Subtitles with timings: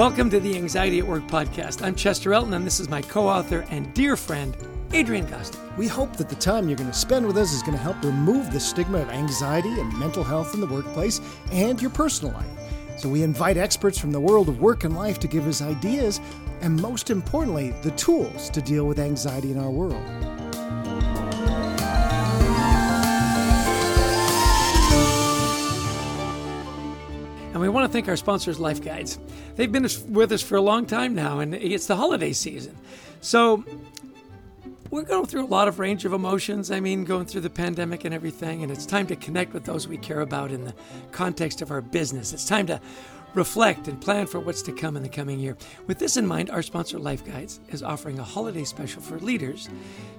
[0.00, 1.84] Welcome to the Anxiety at Work podcast.
[1.84, 4.56] I'm Chester Elton, and this is my co author and dear friend,
[4.94, 5.76] Adrian Gostick.
[5.76, 8.02] We hope that the time you're going to spend with us is going to help
[8.02, 11.20] remove the stigma of anxiety and mental health in the workplace
[11.52, 12.48] and your personal life.
[12.96, 16.18] So we invite experts from the world of work and life to give us ideas
[16.62, 20.39] and, most importantly, the tools to deal with anxiety in our world.
[27.60, 29.18] And we want to thank our sponsors, Life Guides.
[29.56, 32.74] They've been with us for a long time now, and it's the holiday season.
[33.20, 33.62] So
[34.88, 36.70] we're going through a lot of range of emotions.
[36.70, 39.86] I mean, going through the pandemic and everything, and it's time to connect with those
[39.86, 40.72] we care about in the
[41.12, 42.32] context of our business.
[42.32, 42.80] It's time to
[43.34, 45.56] reflect and plan for what's to come in the coming year.
[45.86, 49.68] With this in mind, our sponsor, Life Guides, is offering a holiday special for leaders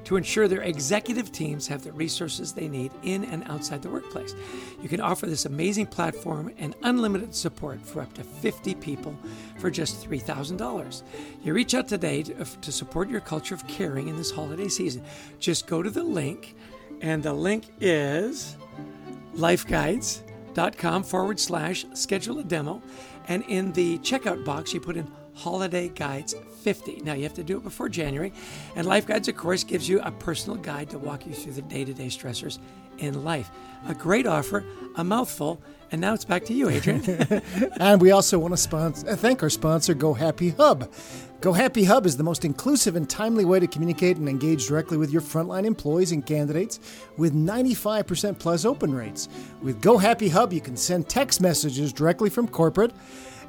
[0.05, 4.33] to ensure their executive teams have the resources they need in and outside the workplace.
[4.81, 9.17] You can offer this amazing platform and unlimited support for up to 50 people
[9.57, 11.03] for just $3,000.
[11.43, 14.69] You reach out today to, uh, to support your culture of caring in this holiday
[14.69, 15.03] season.
[15.39, 16.55] Just go to the link,
[17.01, 18.55] and the link is
[19.33, 20.23] Life Guides
[20.77, 22.81] com forward slash schedule a demo.
[23.27, 27.01] And in the checkout box, you put in holiday guides 50.
[27.03, 28.33] Now you have to do it before January.
[28.75, 31.61] And Life Guides, of course, gives you a personal guide to walk you through the
[31.63, 32.59] day to day stressors
[32.97, 33.49] in life.
[33.87, 34.63] A great offer,
[34.95, 35.61] a mouthful.
[35.91, 37.03] And now it's back to you, Adrian.
[37.79, 40.89] and we also want to sponsor, thank our sponsor, Go Happy Hub.
[41.41, 44.95] Go Happy Hub is the most inclusive and timely way to communicate and engage directly
[44.95, 46.79] with your frontline employees and candidates
[47.17, 49.27] with 95% plus open rates.
[49.63, 52.91] With Go Happy Hub, you can send text messages directly from corporate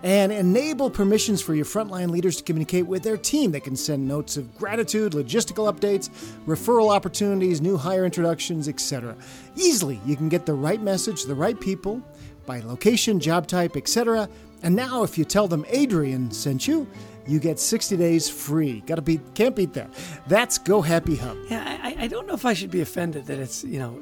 [0.02, 3.52] and enable permissions for your frontline leaders to communicate with their team.
[3.52, 6.08] They can send notes of gratitude, logistical updates,
[6.46, 9.14] referral opportunities, new hire introductions, etc.
[9.54, 12.00] Easily, you can get the right message to the right people
[12.46, 14.30] by location, job type, etc.
[14.62, 16.86] And now, if you tell them Adrian sent you,
[17.26, 18.80] you get 60 days free.
[18.80, 19.90] Got to beat, can't beat that.
[20.26, 21.36] That's Go Happy Hub.
[21.48, 24.00] Yeah, I, I don't know if I should be offended that it's you know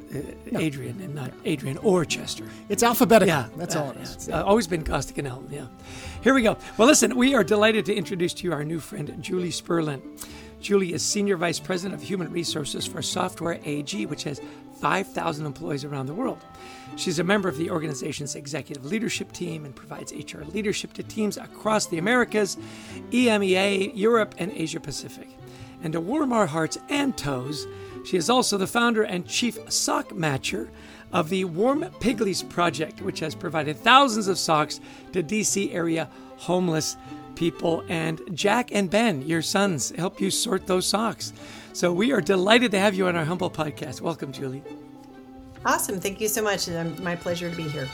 [0.51, 0.61] no.
[0.61, 2.45] Adrian and not Adrian or Chester.
[2.69, 3.29] It's alphabetical.
[3.29, 4.11] Yeah, that's uh, all it is.
[4.11, 5.49] Yeah, it's uh, always been Gostick and Elton.
[5.53, 5.67] Yeah.
[6.23, 6.57] Here we go.
[6.77, 10.01] Well, listen, we are delighted to introduce to you our new friend Julie Sperlin.
[10.61, 14.41] Julie is Senior Vice President of Human Resources for Software AG, which has
[14.81, 16.39] 5,000 employees around the world.
[16.97, 21.39] She's a member of the organization's executive leadership team and provides HR leadership to teams
[21.39, 22.59] across the Americas,
[23.11, 25.29] EMEA, Europe, and Asia Pacific.
[25.83, 27.67] And to warm our hearts and toes,
[28.05, 30.69] she is also the founder and chief sock matcher
[31.13, 34.79] of the Warm Piggies Project, which has provided thousands of socks
[35.13, 36.97] to DC area homeless
[37.41, 37.83] people.
[37.89, 41.33] And Jack and Ben, your sons, help you sort those socks.
[41.73, 44.03] So we are delighted to have you on our humble podcast.
[44.03, 44.63] Welcome, Julie.
[45.65, 46.01] Awesome.
[46.01, 46.69] Thank you so much.
[46.69, 47.89] It's my pleasure to be here.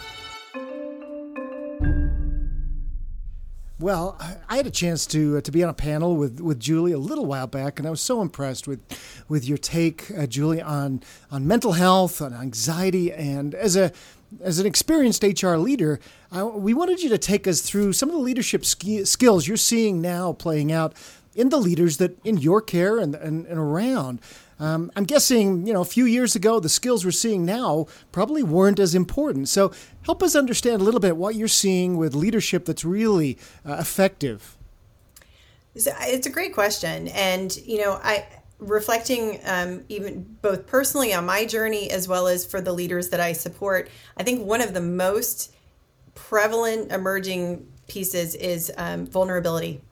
[3.78, 4.18] Well,
[4.48, 6.98] I had a chance to uh, to be on a panel with, with Julie a
[6.98, 8.80] little while back, and I was so impressed with
[9.28, 13.92] with your take, uh, Julie, on on mental health, on anxiety, and as a
[14.41, 16.00] as an experienced HR leader,
[16.37, 19.56] uh, we wanted you to take us through some of the leadership sk- skills you're
[19.56, 20.94] seeing now playing out
[21.34, 24.20] in the leaders that in your care and, and, and around.
[24.59, 28.42] Um, I'm guessing, you know, a few years ago, the skills we're seeing now probably
[28.42, 29.48] weren't as important.
[29.48, 29.70] So
[30.03, 34.56] help us understand a little bit what you're seeing with leadership that's really uh, effective.
[35.75, 37.08] It's a great question.
[37.08, 38.26] And, you know, I,
[38.59, 43.21] reflecting um, even both personally on my journey as well as for the leaders that
[43.21, 45.55] I support, I think one of the most
[46.15, 49.83] prevalent emerging pieces is um, vulnerability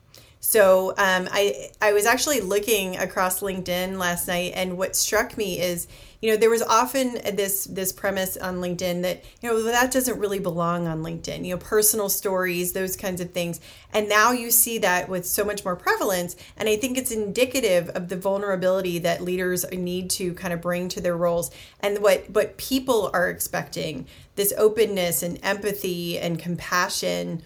[0.46, 5.58] so um, I I was actually looking across LinkedIn last night, and what struck me
[5.58, 5.88] is
[6.20, 10.18] you know there was often this this premise on LinkedIn that you know that doesn't
[10.18, 11.46] really belong on LinkedIn.
[11.46, 13.58] You know, personal stories, those kinds of things,
[13.94, 16.36] and now you see that with so much more prevalence.
[16.58, 20.90] And I think it's indicative of the vulnerability that leaders need to kind of bring
[20.90, 27.42] to their roles, and what what people are expecting this openness and empathy and compassion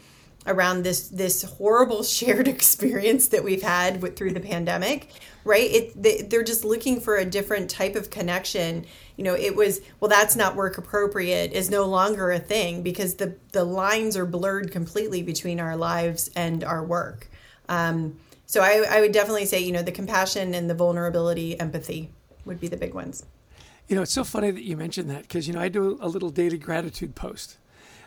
[0.48, 5.10] around this this horrible shared experience that we've had with, through the pandemic
[5.48, 5.70] right?
[5.70, 8.84] It they, they're just looking for a different type of connection.
[9.16, 13.14] You know it was well that's not work appropriate is no longer a thing because
[13.14, 17.28] the the lines are blurred completely between our lives and our work.
[17.68, 22.10] Um, so I, I would definitely say you know the compassion and the vulnerability empathy
[22.44, 23.24] would be the big ones.
[23.88, 26.08] You know it's so funny that you mentioned that because you know i do a
[26.08, 27.56] little daily gratitude post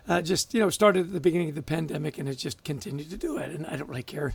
[0.07, 3.09] uh, just you know started at the beginning of the pandemic and has just continued
[3.09, 3.51] to do it.
[3.51, 4.33] And I don't really care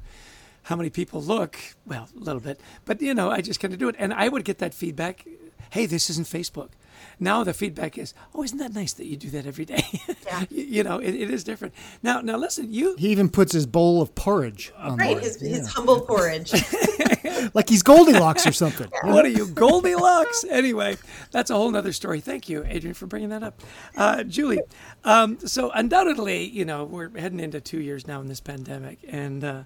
[0.64, 1.58] how many people look.
[1.86, 3.96] Well, a little bit, but you know, I just kind of do it.
[3.98, 5.24] And I would get that feedback.
[5.70, 6.70] Hey, this isn't Facebook.
[7.18, 9.82] Now the feedback is, oh, isn't that nice that you do that every day?
[10.26, 10.44] Yeah.
[10.50, 11.72] you, you know, it, it is different.
[12.02, 15.50] Now, now listen, you He even puts his bowl of porridge on Right, his, Yeah.
[15.58, 16.52] his humble porridge.
[17.54, 18.88] like he's Goldilocks or something.
[19.04, 20.44] what are you, Goldilocks?
[20.50, 20.96] anyway,
[21.30, 22.18] that's a whole nother story.
[22.20, 23.62] Thank you, Adrian, for bringing that up.
[23.96, 24.60] Uh, Julie,
[25.04, 29.44] um, so undoubtedly, you know, we're heading into two years now in this pandemic, and
[29.44, 29.62] uh,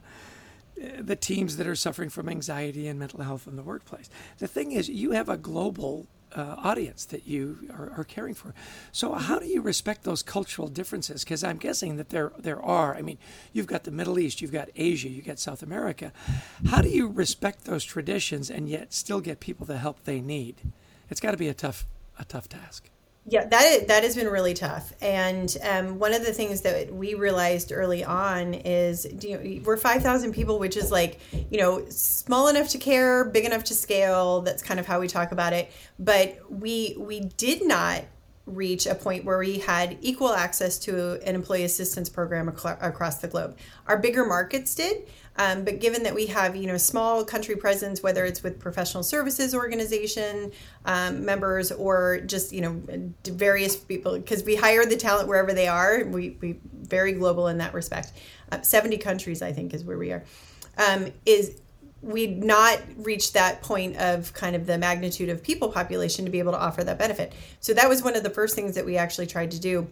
[0.99, 4.09] the teams that are suffering from anxiety and mental health in the workplace.
[4.39, 8.55] The thing is, you have a global uh, audience that you are, are caring for.
[8.93, 11.25] So, how do you respect those cultural differences?
[11.25, 12.95] Because I'm guessing that there there are.
[12.95, 13.19] I mean,
[13.53, 16.13] you've got the Middle East, you've got Asia, you've got South America.
[16.67, 20.57] How do you respect those traditions and yet still get people the help they need?
[21.09, 21.85] It's got to be a tough
[22.19, 22.91] a tough task.
[23.27, 24.95] Yeah, that that has been really tough.
[25.03, 30.03] And um, one of the things that we realized early on is you we're five
[30.03, 31.21] thousand people, which is like
[31.51, 34.41] you know small enough to care, big enough to scale.
[34.41, 35.71] That's kind of how we talk about it.
[35.99, 38.05] But we we did not
[38.47, 43.19] reach a point where we had equal access to an employee assistance program ac- across
[43.19, 43.57] the globe.
[43.87, 45.09] Our bigger markets did,
[45.41, 49.03] um, but given that we have you know small country presence, whether it's with professional
[49.03, 50.53] services organization
[50.85, 52.83] um, members or just you know
[53.25, 56.05] various people, because we hire the talent wherever they are.
[56.05, 58.13] We we very global in that respect.
[58.53, 60.23] Uh, Seventy countries, I think, is where we are.
[60.77, 61.59] Um, is
[62.03, 66.39] we'd not reached that point of kind of the magnitude of people population to be
[66.39, 67.33] able to offer that benefit.
[67.61, 69.89] So that was one of the first things that we actually tried to do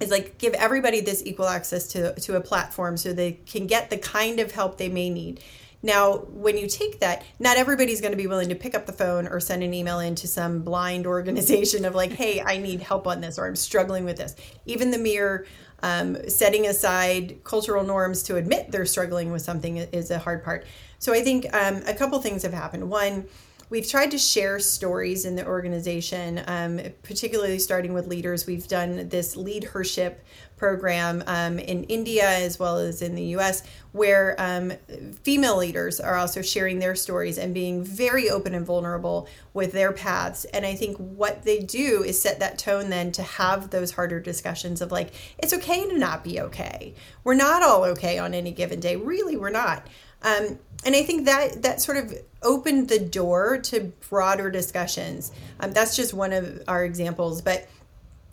[0.00, 3.90] is like give everybody this equal access to to a platform so they can get
[3.90, 5.40] the kind of help they may need.
[5.82, 8.92] Now, when you take that, not everybody's going to be willing to pick up the
[8.92, 13.06] phone or send an email into some blind organization of like, "Hey, I need help
[13.06, 14.34] on this," or "I'm struggling with this."
[14.64, 15.46] Even the mere
[15.82, 20.66] um, setting aside cultural norms to admit they're struggling with something is a hard part.
[20.98, 22.88] So I think um, a couple things have happened.
[22.88, 23.26] One,
[23.68, 28.46] we've tried to share stories in the organization, um, particularly starting with leaders.
[28.46, 30.24] We've done this leadership
[30.56, 34.72] program um, in India as well as in the US, where um,
[35.22, 39.92] female leaders are also sharing their stories and being very open and vulnerable with their
[39.92, 40.44] paths.
[40.46, 44.20] And I think what they do is set that tone then to have those harder
[44.20, 46.94] discussions of like, it's okay to not be okay.
[47.24, 48.96] We're not all okay on any given day.
[48.96, 49.86] Really, we're not.
[50.26, 55.30] Um, and I think that that sort of opened the door to broader discussions.
[55.60, 57.68] Um, that's just one of our examples, but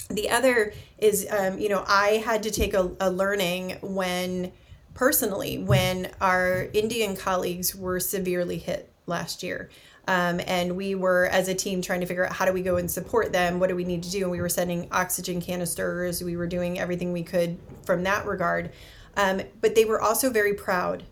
[0.09, 4.51] the other is, um, you know, I had to take a, a learning when
[4.93, 9.69] personally when our Indian colleagues were severely hit last year.
[10.07, 12.75] Um, and we were as a team trying to figure out how do we go
[12.75, 13.59] and support them?
[13.59, 14.23] What do we need to do?
[14.23, 16.23] And we were sending oxygen canisters.
[16.23, 18.71] We were doing everything we could from that regard.
[19.15, 21.03] Um, but they were also very proud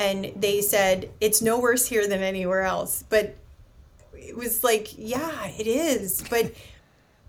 [0.00, 3.04] and they said it's no worse here than anywhere else.
[3.08, 3.36] But
[4.14, 6.24] it was like yeah it is.
[6.28, 6.52] But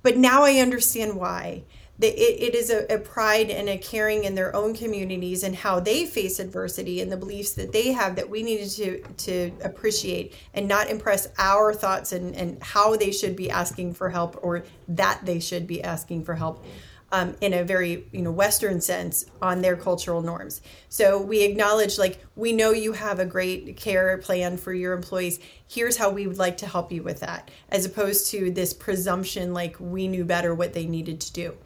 [0.02, 1.64] but now i understand why.
[2.00, 5.80] It, it is a, a, pride and a caring in their own communities and how
[5.80, 10.34] they face adversity and the beliefs that they have that we needed to to appreciate
[10.56, 14.64] and not impress our thoughts and, and how they should be asking for help or
[14.88, 16.66] that they should be asking for help
[17.12, 20.62] um, in a very you know western sense on their cultural norms.
[20.90, 25.40] So we acknowledge like we know you have a great care plan for your employees.
[25.68, 29.54] Here's how we would like to help you with that as opposed to this presumption
[29.54, 31.58] like we knew better what they needed to do.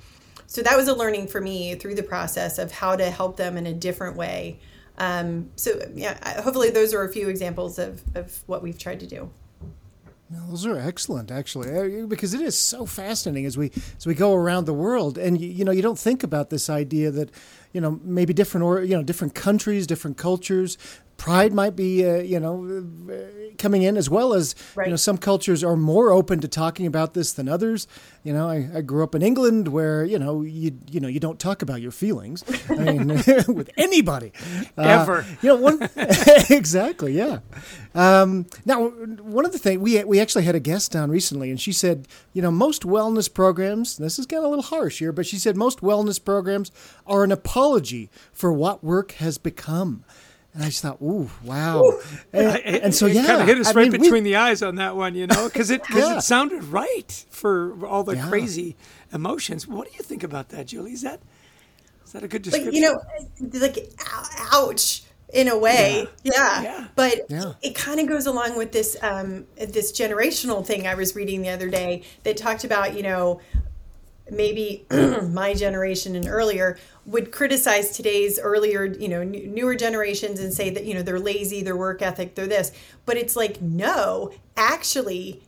[0.47, 3.57] So that was a learning for me through the process of how to help them
[3.57, 4.59] in a different way.
[4.97, 9.07] Um, so yeah hopefully those are a few examples of, of what we've tried to
[9.07, 9.29] do
[10.29, 14.65] those are excellent, actually, because it is so fascinating as we as we go around
[14.65, 17.29] the world, and you, you know you don't think about this idea that
[17.75, 20.77] you know maybe different or you know different countries, different cultures,
[21.17, 22.87] pride might be uh, you know
[23.57, 24.87] coming in as well as right.
[24.87, 27.87] you know some cultures are more open to talking about this than others.
[28.23, 31.19] You know I, I, grew up in england where you know you you know you
[31.19, 33.07] don't talk about your feelings i mean
[33.47, 34.31] with anybody.
[34.77, 35.19] Ever.
[35.19, 35.89] uh, you know one
[36.49, 37.39] exactly yeah.
[37.93, 41.61] Um, now one of the things we we actually had a guest on recently and
[41.61, 45.11] she said you know most wellness programs this is kind of a little harsh here
[45.11, 46.71] but she said most wellness programs
[47.05, 47.64] are an apology
[48.31, 50.03] for what work has become
[50.55, 51.83] and I just thought, ooh, wow.
[51.83, 52.01] Ooh.
[52.31, 53.25] And, it, and, so, it yeah.
[53.25, 55.27] kind of hit us I right mean, between we, the eyes on that one, you
[55.27, 56.17] know, because it, cause yeah.
[56.17, 58.29] it sounded right for all the yeah.
[58.29, 58.77] crazy
[59.11, 59.67] emotions.
[59.67, 60.93] What do you think about that, Julie?
[60.93, 61.19] Is that,
[62.05, 62.71] is that a good description?
[62.71, 63.91] Like, you know, like,
[64.53, 65.03] ouch
[65.33, 66.61] in a way yeah, yeah.
[66.61, 66.87] yeah.
[66.95, 67.53] but yeah.
[67.63, 71.49] it kind of goes along with this um, this generational thing i was reading the
[71.49, 73.41] other day that talked about you know
[74.31, 74.85] maybe
[75.29, 80.69] my generation and earlier would criticize today's earlier you know n- newer generations and say
[80.69, 82.71] that you know they're lazy their work ethic they're this
[83.05, 85.43] but it's like no actually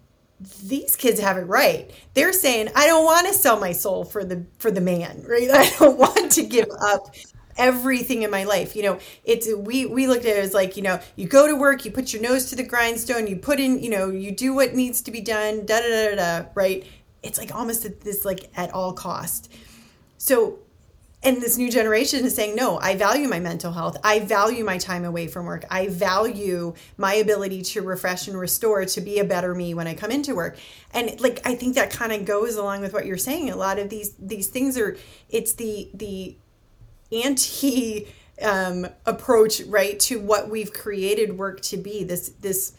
[0.63, 1.89] these kids have it right.
[2.13, 5.49] They're saying, I don't want to sell my soul for the for the man, right?
[5.49, 7.15] I don't want to give up
[7.57, 8.75] everything in my life.
[8.75, 11.55] You know, it's we we looked at it as like, you know, you go to
[11.55, 14.53] work, you put your nose to the grindstone, you put in, you know, you do
[14.53, 16.85] what needs to be done, da da da da, right?
[17.23, 19.51] It's like almost at this like at all cost.
[20.17, 20.59] So
[21.23, 23.97] and this new generation is saying no i value my mental health.
[24.03, 25.65] I value my time away from work.
[25.69, 29.93] I value my ability to refresh and restore to be a better me when i
[29.93, 30.57] come into work.
[30.91, 33.49] And like i think that kind of goes along with what you're saying.
[33.49, 34.97] A lot of these these things are
[35.29, 36.37] it's the the
[37.11, 38.07] anti
[38.41, 42.03] um, approach right to what we've created work to be.
[42.03, 42.73] This this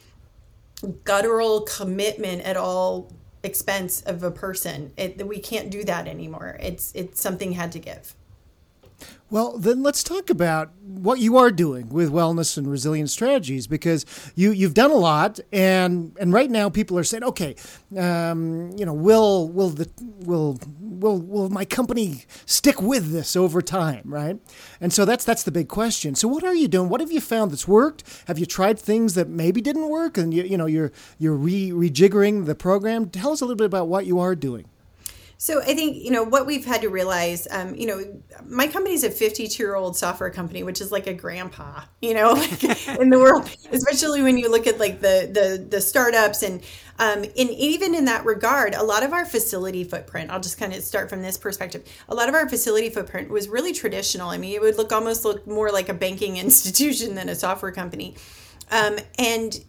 [1.04, 4.92] guttural commitment at all expense of a person.
[4.97, 6.57] It, we can't do that anymore.
[6.61, 8.14] It's it's something had to give
[9.30, 14.06] well, then let's talk about what you are doing with wellness and resilience strategies because
[14.35, 17.54] you you've done a lot, and and right now people are saying, okay,
[17.97, 23.61] um, you know, will will the will will will my company stick with this over
[23.61, 24.38] time, right?
[24.80, 26.14] And so that's that's the big question.
[26.14, 26.88] So what are you doing?
[26.88, 28.04] What have you found that's worked?
[28.26, 31.70] Have you tried things that maybe didn't work, and you you know you're you're re
[31.70, 33.11] rejiggering the program?
[33.11, 34.66] Tell us a little bit about what you are doing.
[35.40, 37.47] So I think you know what we've had to realize.
[37.52, 41.07] Um, you know, my company is a 52 year old software company, which is like
[41.07, 41.83] a grandpa.
[42.02, 42.64] You know, like
[42.99, 46.61] in the world, especially when you look at like the the the startups and
[46.99, 50.33] um, and even in that regard, a lot of our facility footprint.
[50.33, 51.85] I'll just kind of start from this perspective.
[52.09, 54.30] A lot of our facility footprint was really traditional.
[54.30, 57.71] I mean, it would look almost look more like a banking institution than a software
[57.71, 58.16] company.
[58.73, 59.64] Um, and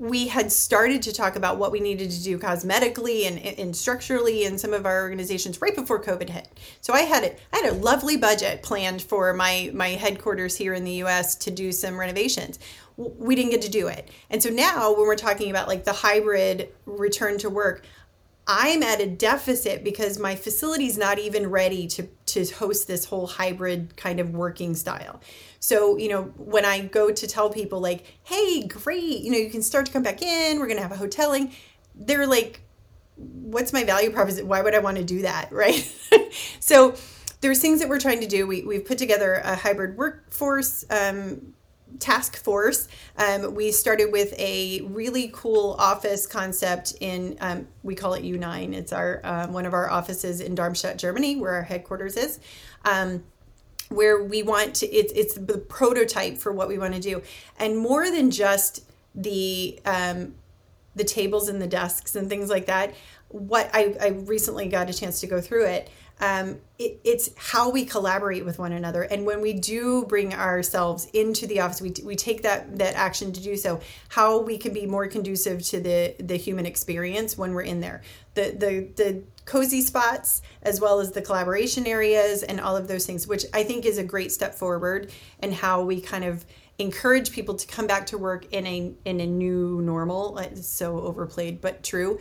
[0.00, 4.44] we had started to talk about what we needed to do cosmetically and, and structurally
[4.44, 6.48] in some of our organizations right before COVID hit.
[6.80, 10.72] So I had a, I had a lovely budget planned for my my headquarters here
[10.72, 11.34] in the U.S.
[11.36, 12.58] to do some renovations.
[12.96, 15.92] We didn't get to do it, and so now when we're talking about like the
[15.92, 17.84] hybrid return to work,
[18.52, 23.28] I'm at a deficit because my facility's not even ready to to host this whole
[23.28, 25.20] hybrid kind of working style.
[25.60, 29.50] So, you know, when I go to tell people like, "Hey, great, you know, you
[29.50, 30.58] can start to come back in.
[30.58, 31.52] We're going to have a hoteling."
[31.94, 32.60] They're like,
[33.14, 34.48] "What's my value proposition?
[34.48, 35.88] Why would I want to do that?" Right?
[36.58, 36.96] so,
[37.42, 38.48] there's things that we're trying to do.
[38.48, 41.54] We we've put together a hybrid workforce um,
[41.98, 42.88] task force.
[43.16, 48.74] Um, we started with a really cool office concept in um, we call it U9.
[48.74, 52.40] It's our um, one of our offices in Darmstadt, Germany, where our headquarters is.
[52.84, 53.24] Um,
[53.88, 57.20] where we want to it's it's the prototype for what we want to do
[57.58, 58.84] and more than just
[59.16, 60.34] the um,
[60.94, 62.94] the tables and the desks and things like that
[63.28, 67.70] what I, I recently got a chance to go through it um, it, it's how
[67.70, 69.02] we collaborate with one another.
[69.02, 73.32] And when we do bring ourselves into the office we, we take that that action
[73.32, 73.80] to do so.
[74.08, 78.02] How we can be more conducive to the the human experience when we're in there.
[78.34, 83.04] The the the cozy spots as well as the collaboration areas and all of those
[83.04, 85.10] things which i think is a great step forward
[85.40, 86.44] and how we kind of
[86.80, 90.38] encourage people to come back to work in a in a new normal.
[90.38, 92.18] It's so overplayed but true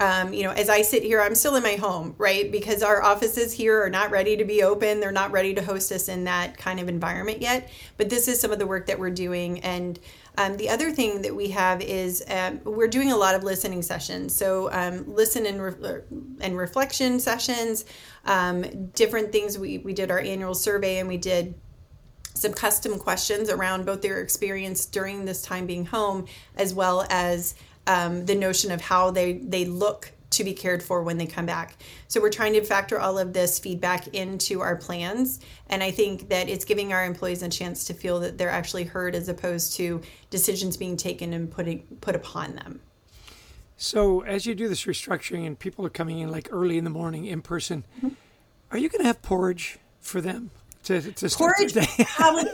[0.00, 2.50] um, you know, as I sit here, I'm still in my home, right?
[2.50, 4.98] Because our offices here are not ready to be open.
[4.98, 7.70] They're not ready to host us in that kind of environment yet.
[7.96, 9.60] But this is some of the work that we're doing.
[9.60, 10.00] And
[10.36, 13.82] um, the other thing that we have is um, we're doing a lot of listening
[13.82, 14.34] sessions.
[14.34, 16.00] So, um, listen and, re-
[16.40, 17.84] and reflection sessions,
[18.24, 19.58] um, different things.
[19.58, 21.54] We, we did our annual survey and we did
[22.34, 27.54] some custom questions around both their experience during this time being home as well as
[27.86, 31.46] um, the notion of how they they look to be cared for when they come
[31.46, 31.76] back.
[32.08, 35.40] So we're trying to factor all of this feedback into our plans.
[35.68, 38.84] And I think that it's giving our employees a chance to feel that they're actually
[38.84, 42.80] heard as opposed to decisions being taken and putting put upon them.
[43.76, 46.90] So as you do this restructuring and people are coming in like early in the
[46.90, 48.14] morning in person, mm-hmm.
[48.70, 50.50] are you going to have porridge for them
[50.84, 51.74] to, to start porridge?
[52.06, 52.50] Probably,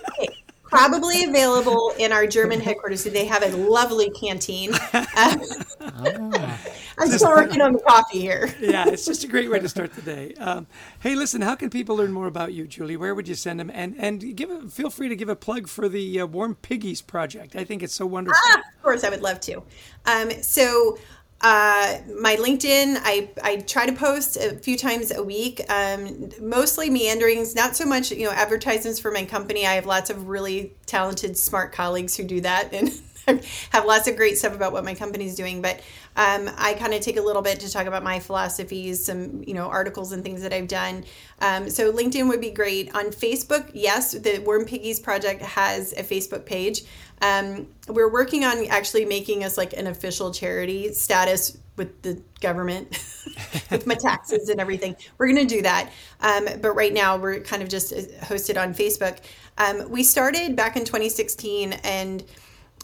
[0.70, 3.04] probably available in our German headquarters.
[3.04, 4.72] They have a lovely canteen.
[4.92, 5.36] Uh,
[6.98, 8.54] I'm still working on the coffee here.
[8.60, 10.34] yeah, it's just a great way to start the day.
[10.34, 10.66] Um,
[11.00, 12.96] hey, listen, how can people learn more about you, Julie?
[12.96, 13.70] Where would you send them?
[13.74, 17.02] And and give a, feel free to give a plug for the uh, Warm Piggies
[17.02, 17.56] project.
[17.56, 18.38] I think it's so wonderful.
[18.46, 19.62] Ah, of course, I would love to.
[20.06, 20.98] Um, so
[21.42, 26.90] uh, my LinkedIn, I, I try to post a few times a week, um, mostly
[26.90, 29.66] meanderings, not so much, you know, advertisements for my company.
[29.66, 32.74] I have lots of really talented, smart colleagues who do that.
[32.74, 32.92] And
[33.70, 35.62] have lots of great stuff about what my company's doing.
[35.62, 35.80] But
[36.16, 39.54] um, I kind of take a little bit to talk about my philosophies, some you
[39.54, 41.04] know articles and things that I've done.
[41.40, 42.94] Um, so LinkedIn would be great.
[42.94, 46.82] On Facebook, yes, the Warm Piggies Project has a Facebook page.
[47.22, 52.90] Um, we're working on actually making us like an official charity status with the government,
[53.70, 54.96] with my taxes and everything.
[55.16, 55.90] We're going to do that.
[56.20, 59.18] Um, but right now, we're kind of just hosted on Facebook.
[59.58, 62.24] Um, we started back in 2016 and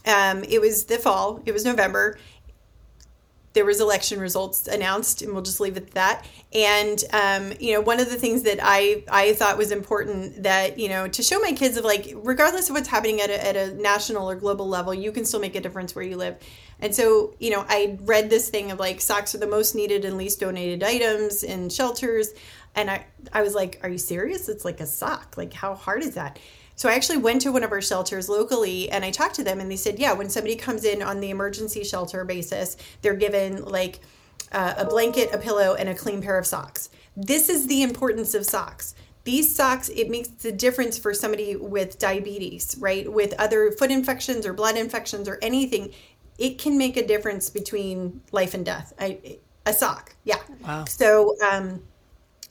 [0.06, 2.18] um, it was the fall, it was November.
[3.56, 6.26] There was election results announced, and we'll just leave it at that.
[6.52, 10.78] And um, you know, one of the things that I I thought was important that
[10.78, 13.56] you know to show my kids of like, regardless of what's happening at a, at
[13.56, 16.36] a national or global level, you can still make a difference where you live.
[16.80, 20.04] And so, you know, I read this thing of like socks are the most needed
[20.04, 22.34] and least donated items in shelters.
[22.74, 24.50] And I, I was like, are you serious?
[24.50, 25.36] It's like a sock.
[25.38, 26.38] Like, how hard is that?
[26.76, 29.60] So I actually went to one of our shelters locally and I talked to them
[29.60, 33.64] and they said, yeah, when somebody comes in on the emergency shelter basis, they're given
[33.64, 34.00] like
[34.52, 36.90] uh, a blanket, a pillow, and a clean pair of socks.
[37.16, 38.94] This is the importance of socks.
[39.24, 43.10] These socks, it makes the difference for somebody with diabetes, right?
[43.10, 45.92] With other foot infections or blood infections or anything.
[46.38, 48.92] It can make a difference between life and death.
[49.00, 50.38] I, a sock, yeah.
[50.62, 50.84] Wow.
[50.84, 51.82] So, um,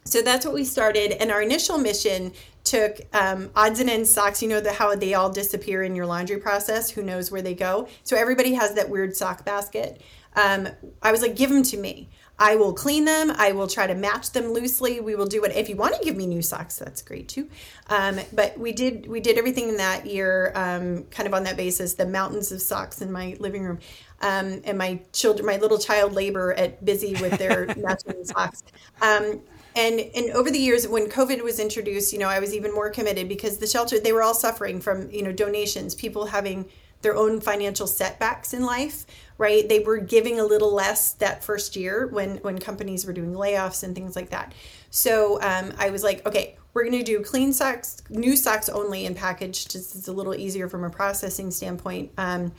[0.03, 1.13] so that's what we started.
[1.21, 2.33] And our initial mission
[2.65, 4.41] took um, odds and ends socks.
[4.41, 6.89] You know the, how they all disappear in your laundry process.
[6.89, 7.87] Who knows where they go?
[8.03, 10.01] So everybody has that weird sock basket.
[10.35, 10.67] Um,
[11.01, 12.09] I was like, give them to me.
[12.37, 13.31] I will clean them.
[13.31, 14.99] I will try to match them loosely.
[14.99, 15.55] We will do it.
[15.55, 17.49] If you want to give me new socks, that's great too.
[17.89, 21.55] Um, but we did we did everything in that year, um, kind of on that
[21.55, 21.93] basis.
[21.93, 23.79] The mountains of socks in my living room,
[24.19, 28.63] um, and my children, my little child labor at busy with their matching socks.
[29.75, 32.89] And and over the years when covid was introduced you know i was even more
[32.89, 36.69] committed because the shelter they were all suffering from you know donations people having
[37.01, 39.05] their own financial setbacks in life
[39.37, 39.67] right?
[39.67, 43.83] They were giving a little less that first year when when companies were doing layoffs
[43.83, 44.53] and things like that.
[44.89, 49.05] So um, i was like okay we're going to do clean socks new socks only
[49.05, 52.51] and packaged just it's a little easier from a processing standpoint um,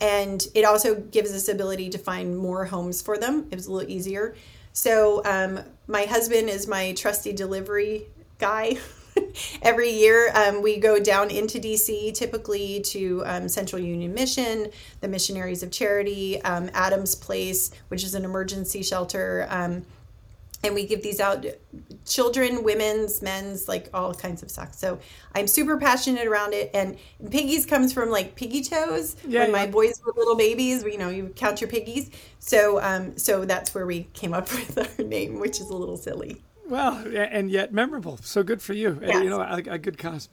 [0.00, 3.46] and it also gives us ability to find more homes for them.
[3.50, 4.34] It was a little easier
[4.74, 8.06] so um, my husband is my trusty delivery
[8.38, 8.76] guy.
[9.62, 15.06] Every year, um, we go down into DC, typically to um, Central Union Mission, the
[15.06, 19.86] Missionaries of Charity, um, Adams Place, which is an emergency shelter, um,
[20.64, 21.44] and we give these out
[22.04, 24.98] children women's men's like all kinds of socks so
[25.34, 26.96] i'm super passionate around it and
[27.30, 29.52] piggies comes from like piggy toes yeah, when yeah.
[29.52, 33.74] my boys were little babies you know you count your piggies so um so that's
[33.74, 37.72] where we came up with our name which is a little silly well and yet
[37.72, 39.22] memorable so good for you yes.
[39.22, 40.28] you know a, a good cause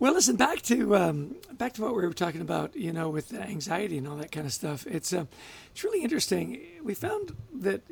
[0.00, 2.76] well, listen back to um, back to what we were talking about.
[2.76, 4.86] You know, with anxiety and all that kind of stuff.
[4.86, 5.24] It's uh,
[5.72, 6.60] it's really interesting.
[6.84, 7.82] We found that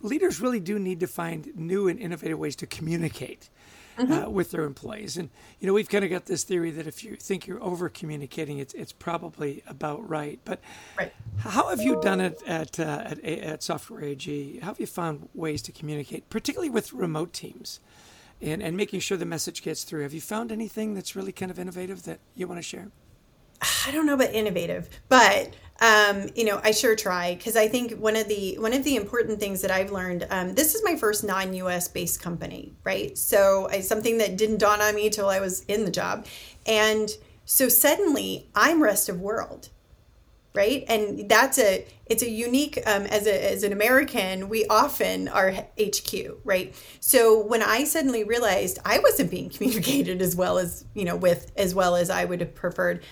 [0.00, 3.48] leaders really do need to find new and innovative ways to communicate
[3.98, 4.12] mm-hmm.
[4.12, 5.16] uh, with their employees.
[5.16, 5.30] And
[5.60, 8.58] you know, we've kind of got this theory that if you think you're over communicating,
[8.58, 10.38] it's it's probably about right.
[10.44, 10.60] But
[10.98, 11.12] right.
[11.38, 14.58] how have you done it at, uh, at at Software AG?
[14.60, 17.80] How have you found ways to communicate, particularly with remote teams?
[18.40, 20.04] And, and making sure the message gets through.
[20.04, 22.92] Have you found anything that's really kind of innovative that you want to share?
[23.60, 27.92] I don't know about innovative, but um, you know, I sure try because I think
[27.92, 30.26] one of the one of the important things that I've learned.
[30.28, 31.86] Um, this is my first non-U.S.
[31.86, 33.16] based company, right?
[33.16, 36.26] So I, something that didn't dawn on me till I was in the job,
[36.66, 37.10] and
[37.44, 39.68] so suddenly I'm rest of world,
[40.52, 40.84] right?
[40.88, 45.52] And that's a it's a unique um, as a as an American, we often are
[45.80, 46.74] HQ, right?
[46.98, 51.52] So when I suddenly realized I wasn't being communicated as well as you know with
[51.56, 53.04] as well as I would have preferred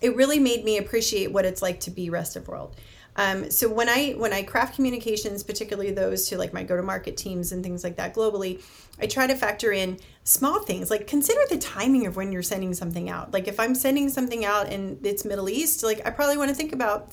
[0.00, 2.76] it really made me appreciate what it's like to be rest of world.
[3.16, 6.82] Um, so when I when I craft communications, particularly those to like my go to
[6.82, 8.62] market teams and things like that globally,
[9.00, 12.74] I try to factor in small things like consider the timing of when you're sending
[12.74, 13.32] something out.
[13.32, 16.54] Like if I'm sending something out and it's Middle East, like I probably want to
[16.54, 17.10] think about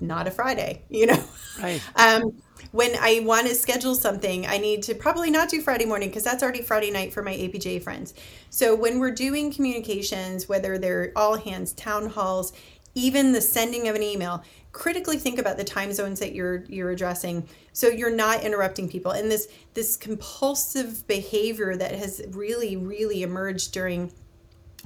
[0.00, 1.24] not a Friday, you know.
[1.60, 1.82] Right.
[1.96, 2.40] um,
[2.72, 6.24] when I want to schedule something, I need to probably not do Friday morning because
[6.24, 8.14] that's already Friday night for my APJ friends.
[8.50, 12.52] So when we're doing communications, whether they're all hands, town halls,
[12.94, 14.42] even the sending of an email,
[14.72, 19.10] critically think about the time zones that you're you're addressing so you're not interrupting people
[19.10, 24.12] and this this compulsive behavior that has really really emerged during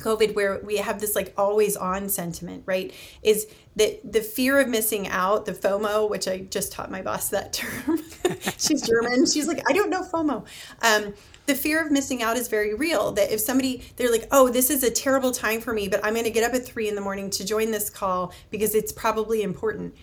[0.00, 2.92] COVID, where we have this like always on sentiment, right?
[3.22, 7.28] Is that the fear of missing out, the FOMO, which I just taught my boss
[7.30, 8.00] that term.
[8.58, 9.26] She's German.
[9.26, 10.46] She's like, I don't know FOMO.
[10.82, 11.14] Um,
[11.46, 13.12] the fear of missing out is very real.
[13.12, 16.14] That if somebody, they're like, oh, this is a terrible time for me, but I'm
[16.14, 18.92] going to get up at three in the morning to join this call because it's
[18.92, 19.94] probably important.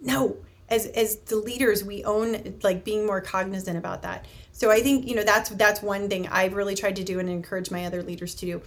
[0.00, 0.36] No,
[0.68, 4.26] as as the leaders, we own like being more cognizant about that.
[4.52, 7.28] So I think you know that's that's one thing I've really tried to do and
[7.28, 8.62] encourage my other leaders to do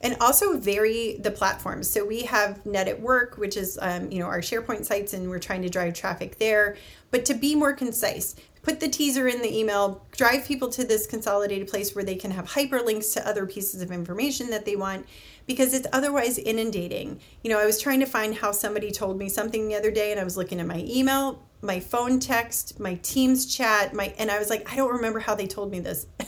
[0.00, 1.90] and also vary the platforms.
[1.90, 5.28] So we have Net at Work, which is um, you know our SharePoint sites, and
[5.28, 6.76] we're trying to drive traffic there.
[7.10, 11.06] But to be more concise, put the teaser in the email, drive people to this
[11.06, 15.06] consolidated place where they can have hyperlinks to other pieces of information that they want,
[15.46, 17.18] because it's otherwise inundating.
[17.42, 20.12] You know, I was trying to find how somebody told me something the other day,
[20.12, 24.30] and I was looking at my email, my phone text, my Teams chat, my and
[24.30, 26.06] I was like, I don't remember how they told me this.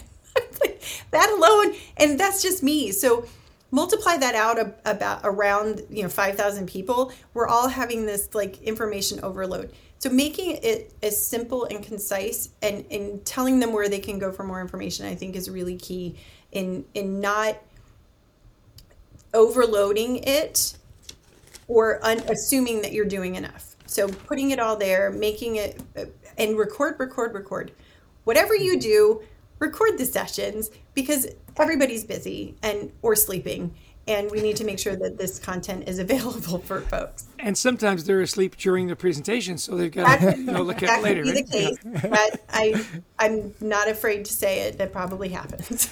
[1.11, 2.91] that alone, and that's just me.
[2.91, 3.25] So
[3.71, 9.19] multiply that out about around you know 5000 people we're all having this like information
[9.23, 9.71] overload.
[9.99, 14.31] So making it as simple and concise and, and telling them where they can go
[14.31, 16.17] for more information i think is really key
[16.51, 17.57] in in not
[19.33, 20.77] overloading it
[21.67, 23.75] or un- assuming that you're doing enough.
[23.85, 26.05] So putting it all there making it uh,
[26.37, 27.71] and record record record.
[28.23, 29.21] Whatever you do
[29.59, 33.73] record the sessions because everybody's busy and or sleeping
[34.07, 37.27] and we need to make sure that this content is available for folks.
[37.39, 40.89] And sometimes they're asleep during the presentation, so they've got to you know, look that
[40.89, 41.23] at it later.
[41.23, 41.47] Be right?
[41.47, 42.07] the case, yeah.
[42.07, 42.85] but I,
[43.17, 44.77] I'm not afraid to say it.
[44.77, 45.89] That probably happens.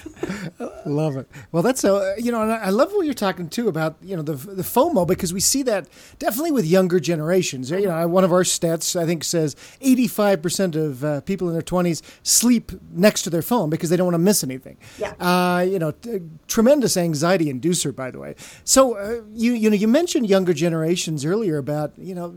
[0.85, 1.27] love it.
[1.51, 4.21] Well, that's a you know, and I love what you're talking too about you know
[4.21, 5.87] the the FOMO because we see that
[6.19, 7.71] definitely with younger generations.
[7.71, 11.53] You know, one of our stats I think says 85 percent of uh, people in
[11.53, 14.77] their 20s sleep next to their phone because they don't want to miss anything.
[14.99, 15.13] Yeah.
[15.19, 18.31] Uh, you know, t- tremendous anxiety inducer, by the way.
[18.63, 22.27] So uh, you you know you mentioned younger generations earlier about you know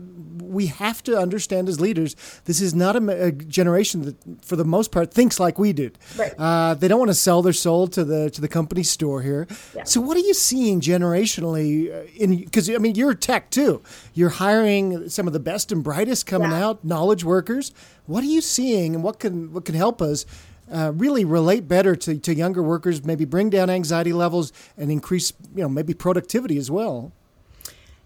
[0.59, 2.11] we have to understand as leaders
[2.49, 4.15] this is not a, a generation that
[4.49, 5.93] for the most part thinks like we did.
[6.21, 6.33] Right.
[6.37, 9.43] Uh, they don't want to sell their soul to the to the company store here.
[9.75, 9.85] Yeah.
[9.91, 13.81] So what are you seeing generationally uh, in because I mean you're tech too.
[14.13, 16.65] You're hiring some of the best and brightest coming Yeah.
[16.65, 17.71] out, knowledge workers.
[18.05, 20.25] What are you seeing and what can what can help us
[20.73, 25.31] uh, really relate better to, to younger workers, maybe bring down anxiety levels and increase,
[25.55, 27.11] you know, maybe productivity as well.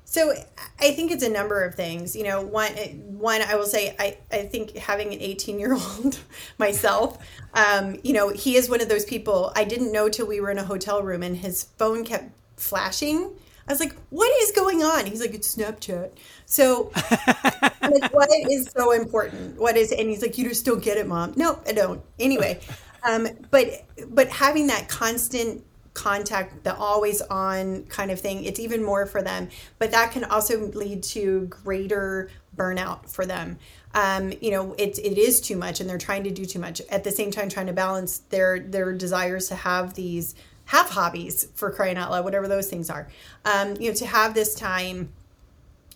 [0.09, 0.33] So
[0.79, 2.15] I think it's a number of things.
[2.15, 6.19] You know, one, one I will say, I, I think having an 18 year old
[6.57, 7.17] myself,
[7.53, 10.49] um, you know, he is one of those people I didn't know till we were
[10.49, 13.31] in a hotel room and his phone kept flashing.
[13.67, 15.05] I was like, what is going on?
[15.05, 16.11] He's like, it's Snapchat.
[16.45, 19.59] So, like, what is so important?
[19.59, 21.33] What is, and he's like, you just don't get it, mom.
[21.35, 22.01] No, I don't.
[22.17, 22.61] Anyway,
[23.03, 28.83] um, but, but having that constant contact, the always on kind of thing, it's even
[28.83, 29.49] more for them.
[29.79, 33.57] But that can also lead to greater burnout for them.
[33.93, 36.81] Um, you know, it, it is too much and they're trying to do too much
[36.89, 40.35] at the same time, trying to balance their, their desires to have these,
[40.67, 43.07] have hobbies for crying out loud, whatever those things are.
[43.45, 45.09] Um, you know, to have this time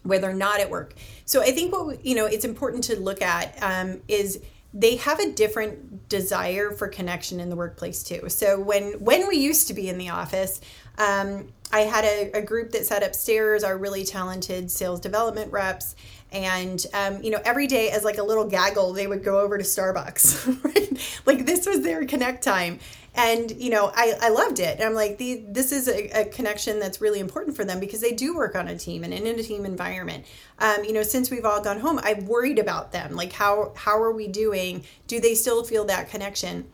[0.03, 0.95] where they're not at work.
[1.25, 4.41] So I think what, you know, it's important to look at um, is
[4.73, 8.29] they have a different desire for connection in the workplace too.
[8.29, 10.61] So when when we used to be in the office,
[10.97, 15.95] um, I had a, a group that sat upstairs, our really talented sales development reps,
[16.31, 19.57] and um, you know every day as like a little gaggle, they would go over
[19.57, 20.59] to Starbucks.
[20.71, 21.21] Right?
[21.25, 22.79] Like this was their connect time,
[23.15, 24.79] and you know I, I loved it.
[24.79, 28.01] And I'm like, the, this is a, a connection that's really important for them because
[28.01, 30.25] they do work on a team and in a team environment.
[30.59, 33.15] Um, you know, since we've all gone home, I've worried about them.
[33.15, 34.83] Like how how are we doing?
[35.07, 36.65] Do they still feel that connection?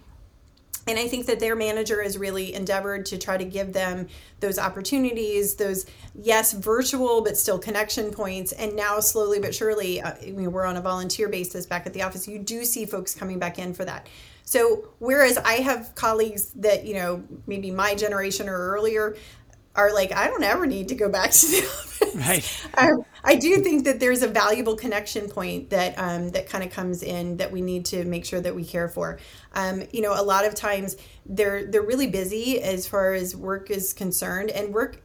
[0.88, 4.08] And I think that their manager has really endeavored to try to give them
[4.39, 8.54] those opportunities, those, yes, virtual, but still connection points.
[8.54, 12.26] And now, slowly but surely, uh, we're on a volunteer basis back at the office.
[12.26, 14.08] You do see folks coming back in for that.
[14.48, 19.18] So, whereas I have colleagues that, you know, maybe my generation or earlier
[19.76, 22.16] are like, I don't ever need to go back to the office.
[22.16, 22.68] Right.
[22.78, 26.72] Um, I do think that there's a valuable connection point that um, that kind of
[26.72, 29.20] comes in that we need to make sure that we care for.
[29.52, 33.70] Um, you know, a lot of times they're they're really busy as far as work
[33.70, 35.02] is concerned, and work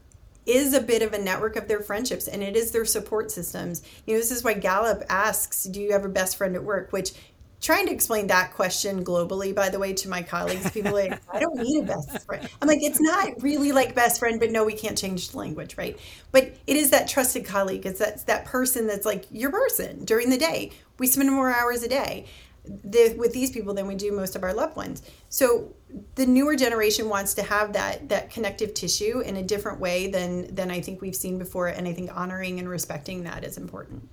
[0.47, 3.83] is a bit of a network of their friendships and it is their support systems.
[4.07, 6.93] You know, this is why Gallup asks, "Do you have a best friend at work?"
[6.93, 7.13] Which
[7.63, 11.41] trying to explain that question globally by the way to my colleagues people like i
[11.41, 14.65] don't need a best friend i'm like it's not really like best friend but no
[14.65, 15.99] we can't change the language right
[16.33, 20.29] but it is that trusted colleague it's that, that person that's like your person during
[20.29, 22.27] the day we spend more hours a day
[22.65, 25.03] the, with these people than we do most of our loved ones.
[25.29, 25.75] So
[26.15, 30.55] the newer generation wants to have that that connective tissue in a different way than
[30.55, 34.09] than I think we've seen before, and I think honoring and respecting that is important.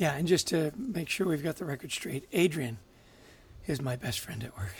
[0.00, 2.78] Yeah, and just to make sure we've got the record straight, Adrian
[3.66, 4.74] is my best friend at work.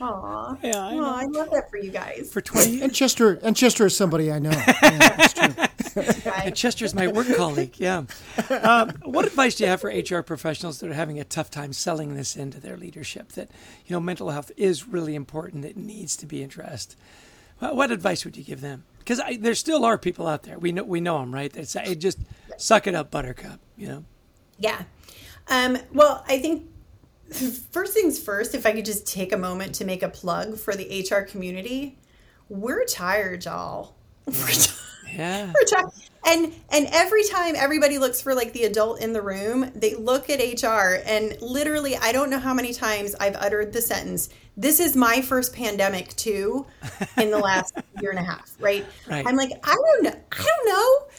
[0.00, 1.14] Aw, Yeah, I Aw.
[1.20, 2.32] I love that for you guys.
[2.32, 4.48] For 20 And Chester, and Chester is somebody I know.
[4.50, 6.02] Yeah, that's true.
[6.42, 7.78] And Chester's my work colleague.
[7.78, 8.04] Yeah.
[8.48, 11.74] Um, what advice do you have for HR professionals that are having a tough time
[11.74, 13.32] selling this into their leadership?
[13.32, 13.50] That
[13.84, 15.66] you know, mental health is really important.
[15.66, 16.96] It needs to be addressed.
[17.58, 18.84] What, what advice would you give them?
[19.00, 20.58] Because there still are people out there.
[20.58, 21.52] We know we know them, right?
[21.52, 22.18] That say, just
[22.56, 23.60] suck it up, Buttercup.
[23.76, 24.04] You know.
[24.58, 24.82] Yeah.
[25.48, 26.68] Um, well, I think
[27.70, 30.74] first things first, if I could just take a moment to make a plug for
[30.74, 31.98] the HR community,
[32.48, 33.94] we're tired, y'all.
[34.26, 34.78] We're tired.
[35.12, 35.46] Yeah.
[35.52, 35.90] We're tired.
[36.24, 40.30] And and every time everybody looks for like the adult in the room, they look
[40.30, 44.78] at HR and literally I don't know how many times I've uttered the sentence, this
[44.78, 46.66] is my first pandemic too
[47.16, 48.86] in the last year and a half, right?
[49.10, 49.26] Right.
[49.26, 50.20] I'm like, I don't know.
[50.30, 51.16] I don't know.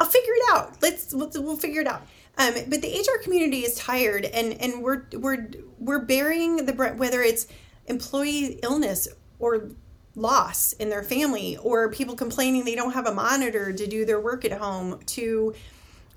[0.00, 0.80] I'll figure it out.
[0.80, 2.06] Let's we'll, we'll figure it out.
[2.38, 6.96] Um, but the HR community is tired, and and we're we're we're bearing the brunt,
[6.96, 7.48] whether it's
[7.86, 9.08] employee illness
[9.40, 9.70] or
[10.14, 14.20] loss in their family, or people complaining they don't have a monitor to do their
[14.20, 15.52] work at home, to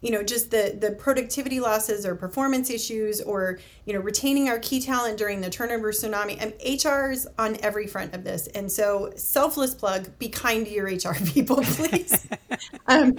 [0.02, 4.60] you know just the the productivity losses or performance issues, or you know retaining our
[4.60, 6.38] key talent during the turnover tsunami.
[6.40, 10.86] And HR's on every front of this, and so selfless plug: be kind to your
[10.86, 12.28] HR people, please.
[12.86, 13.18] um,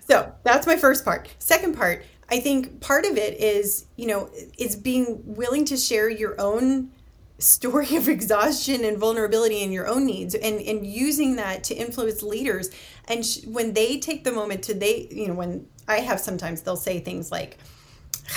[0.00, 1.28] so that's my first part.
[1.38, 6.08] Second part, I think part of it is, you know, is being willing to share
[6.08, 6.90] your own
[7.38, 12.22] story of exhaustion and vulnerability and your own needs and, and using that to influence
[12.22, 12.70] leaders.
[13.06, 16.62] And sh- when they take the moment to, they, you know, when I have sometimes
[16.62, 17.58] they'll say things like,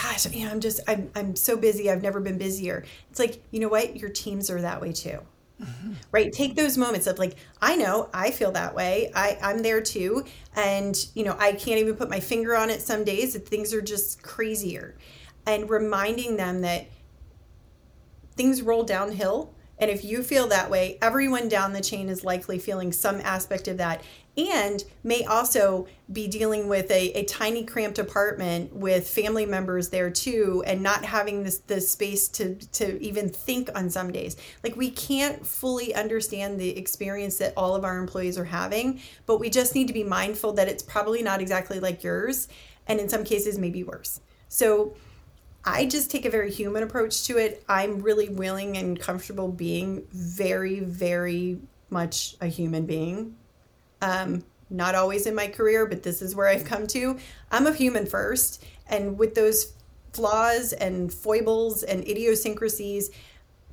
[0.04, 1.90] gosh, you know, I'm just, I'm, I'm so busy.
[1.90, 2.84] I've never been busier.
[3.10, 3.96] It's like, you know what?
[3.96, 5.20] Your teams are that way too
[6.12, 6.32] right?
[6.32, 9.12] Take those moments of like i know i feel that way.
[9.16, 10.26] I, i'm there too.
[10.56, 13.74] And you know i can't even put my finger on it some days that things
[13.74, 14.96] are just crazier.
[15.48, 16.88] And reminding them that
[18.36, 22.60] things roll downhill and if you feel that way everyone down the chain is likely
[22.60, 24.02] feeling some aspect of that
[24.38, 30.10] and may also be dealing with a, a tiny cramped apartment with family members there
[30.10, 34.36] too and not having this the space to to even think on some days.
[34.64, 39.40] Like we can't fully understand the experience that all of our employees are having but
[39.40, 42.48] we just need to be mindful that it's probably not exactly like yours
[42.88, 44.20] and in some cases maybe worse.
[44.50, 44.96] So
[45.66, 47.64] I just take a very human approach to it.
[47.68, 53.36] I'm really willing and comfortable being very, very much a human being.
[54.02, 57.18] Um, not always in my career, but this is where I've come to.
[57.52, 58.64] I'm a human first.
[58.88, 59.74] And with those
[60.14, 63.10] flaws and foibles and idiosyncrasies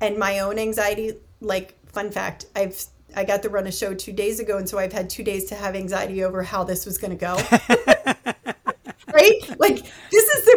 [0.01, 2.83] and my own anxiety, like, fun fact, I've
[3.15, 5.45] I got to run a show two days ago, and so I've had two days
[5.45, 7.35] to have anxiety over how this was going to go.
[9.13, 9.59] right?
[9.59, 9.92] Like this is the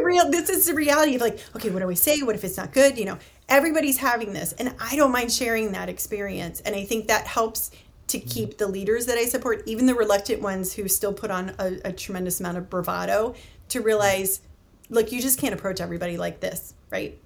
[0.06, 2.22] real this is the reality of like, okay, what do I say?
[2.22, 2.98] What if it's not good?
[2.98, 6.60] You know, everybody's having this and I don't mind sharing that experience.
[6.60, 7.70] And I think that helps
[8.08, 11.54] to keep the leaders that I support, even the reluctant ones who still put on
[11.58, 13.34] a, a tremendous amount of bravado,
[13.70, 14.40] to realize,
[14.88, 17.18] look, you just can't approach everybody like this, right?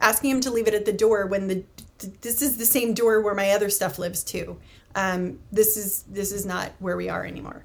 [0.00, 1.64] Asking them to leave it at the door when the
[2.20, 4.58] this is the same door where my other stuff lives too.
[4.94, 7.64] Um, this is this is not where we are anymore.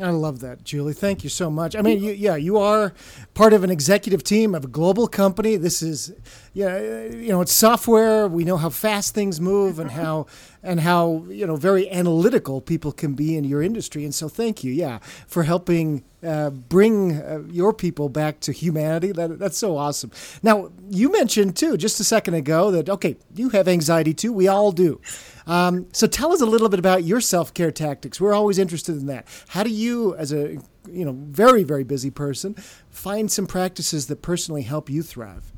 [0.00, 0.92] I love that, Julie.
[0.92, 1.74] Thank you so much.
[1.74, 2.94] I mean, you, yeah, you are
[3.34, 5.56] part of an executive team of a global company.
[5.56, 6.12] This is,
[6.52, 8.28] yeah, you know, it's software.
[8.28, 10.26] We know how fast things move and how
[10.68, 14.04] and how you know very analytical people can be in your industry.
[14.04, 19.10] And so, thank you, yeah, for helping uh, bring uh, your people back to humanity.
[19.10, 20.12] That that's so awesome.
[20.42, 24.30] Now, you mentioned too just a second ago that okay, you have anxiety too.
[24.30, 25.00] We all do.
[25.46, 28.20] Um, so tell us a little bit about your self care tactics.
[28.20, 29.26] We're always interested in that.
[29.48, 30.58] How do you, as a
[30.90, 32.54] you know very very busy person,
[32.90, 35.50] find some practices that personally help you thrive?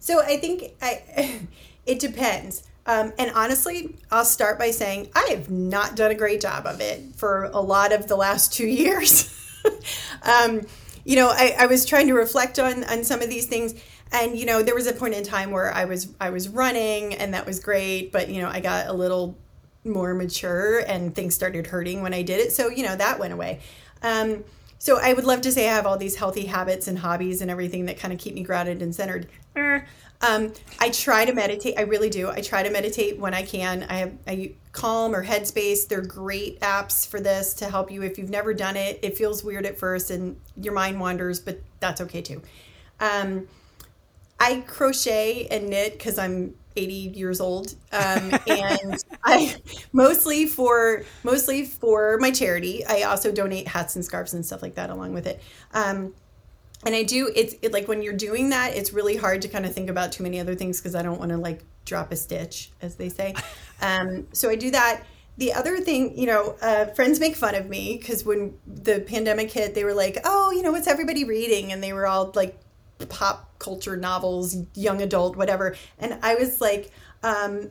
[0.00, 1.46] So I think I,
[1.86, 2.64] it depends.
[2.86, 6.80] Um, and honestly, I'll start by saying I have not done a great job of
[6.80, 9.34] it for a lot of the last two years.
[10.22, 10.62] um,
[11.04, 13.74] you know, I, I was trying to reflect on on some of these things,
[14.12, 17.14] and you know, there was a point in time where I was I was running,
[17.14, 19.36] and that was great, but you know, I got a little
[19.84, 22.52] more mature, and things started hurting when I did it.
[22.52, 23.60] So you know, that went away.
[24.02, 24.44] Um,
[24.78, 27.50] so I would love to say I have all these healthy habits and hobbies and
[27.50, 29.28] everything that kind of keep me grounded and centered.
[30.22, 31.78] Um, I try to meditate.
[31.78, 32.30] I really do.
[32.30, 33.84] I try to meditate when I can.
[33.84, 35.88] I have I, Calm or Headspace.
[35.88, 38.98] They're great apps for this to help you if you've never done it.
[39.02, 42.42] It feels weird at first and your mind wanders, but that's okay too.
[43.00, 43.48] Um,
[44.38, 49.56] I crochet and knit because I'm 80 years old, um, and I
[49.92, 52.84] mostly for mostly for my charity.
[52.86, 55.40] I also donate hats and scarves and stuff like that along with it.
[55.72, 56.14] Um,
[56.84, 59.66] and I do it's it, like when you're doing that, it's really hard to kind
[59.66, 62.16] of think about too many other things because I don't want to like drop a
[62.16, 63.34] stitch, as they say.
[63.82, 65.04] Um, so I do that.
[65.38, 69.50] The other thing, you know, uh, friends make fun of me because when the pandemic
[69.50, 72.60] hit, they were like, "Oh, you know, what's everybody reading?" And they were all like
[73.08, 75.76] pop culture novels, young adult, whatever.
[75.98, 76.90] And I was like,
[77.22, 77.70] um,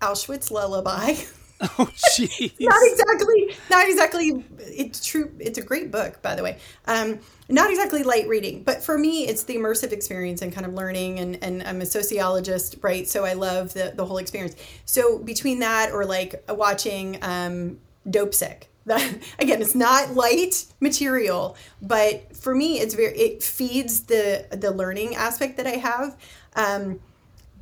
[0.00, 1.14] Auschwitz Lullaby.
[1.78, 2.52] Oh, jeez.
[2.58, 4.44] not exactly, not exactly.
[4.58, 5.30] It's true.
[5.38, 6.58] It's a great book, by the way.
[6.86, 10.74] Um, not exactly light reading, but for me, it's the immersive experience and kind of
[10.74, 11.20] learning.
[11.20, 13.06] And, and I'm a sociologist, right?
[13.08, 14.56] So I love the, the whole experience.
[14.86, 22.34] So between that or like watching um, Dopesick, that again it's not light material but
[22.36, 26.16] for me it's very it feeds the the learning aspect that i have
[26.56, 26.98] um,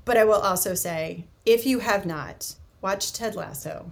[0.06, 3.90] but i will also say if you have not watched ted lasso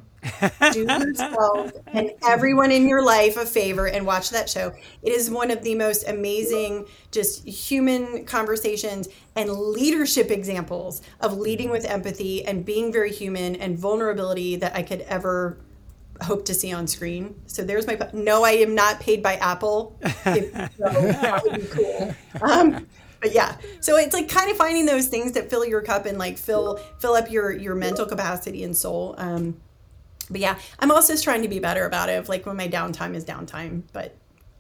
[0.73, 4.73] do yourself and everyone in your life a favor and watch that show
[5.03, 11.71] it is one of the most amazing just human conversations and leadership examples of leading
[11.71, 15.59] with empathy and being very human and vulnerability that i could ever
[16.21, 17.35] hope to see on screen.
[17.47, 18.45] So there's my no.
[18.45, 19.99] I am not paid by Apple.
[20.25, 22.15] That would be cool.
[22.43, 22.87] Um,
[23.21, 26.19] but yeah, so it's like kind of finding those things that fill your cup and
[26.19, 29.15] like fill fill up your your mental capacity and soul.
[29.19, 29.57] Um,
[30.31, 32.19] but yeah, I'm also just trying to be better about it.
[32.19, 34.15] Of like when my downtime is downtime, but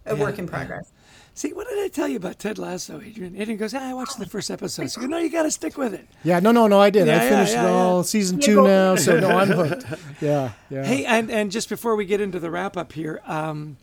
[0.06, 0.90] a yeah, work in progress.
[0.90, 0.94] Yeah.
[1.38, 3.36] See, what did I tell you about Ted Lasso, Adrian?
[3.36, 4.90] Adrian goes, ah, I watched the first episode.
[4.90, 6.04] So, no, you got to stick with it.
[6.24, 7.06] Yeah, no, no, no, I did.
[7.06, 9.84] Yeah, I finished yeah, yeah, it all season two now, so no, I'm hooked.
[10.20, 10.84] Yeah, yeah.
[10.84, 13.76] Hey, and, and just before we get into the wrap up here, um,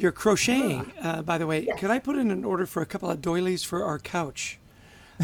[0.00, 1.66] you're crocheting, uh, by the way.
[1.66, 1.78] Yes.
[1.78, 4.58] Could I put in an order for a couple of doilies for our couch?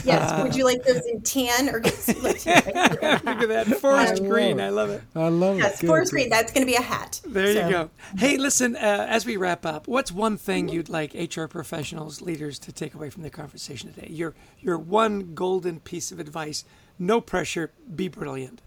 [0.05, 0.31] Yes.
[0.31, 1.81] Uh, Would you like those in tan or?
[1.81, 4.61] Look at that forest I green.
[4.61, 5.03] I love it.
[5.15, 5.83] I love yes, it.
[5.83, 6.29] Yes, forest green.
[6.29, 7.21] That's going to be a hat.
[7.25, 7.65] There so.
[7.65, 7.91] you go.
[8.19, 8.77] Hey, listen.
[8.77, 12.95] Uh, as we wrap up, what's one thing you'd like HR professionals, leaders, to take
[12.95, 14.09] away from the conversation today?
[14.11, 16.65] Your your one golden piece of advice.
[16.99, 17.73] No pressure.
[17.95, 18.61] Be brilliant.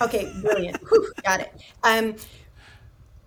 [0.00, 0.78] Okay, brilliant.
[0.88, 1.52] Whew, got it.
[1.82, 2.16] Um,